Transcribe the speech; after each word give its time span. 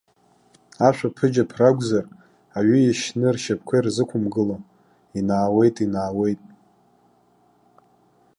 Ашәаԥыџьаԥ 0.87 1.51
ракәзар, 1.59 2.05
аҩы 2.57 2.77
иашьны 2.81 3.27
ршьапқәа 3.33 3.77
изрықәымгыло 3.81 4.57
инаауеит, 5.19 5.75
инаауеит. 5.85 6.41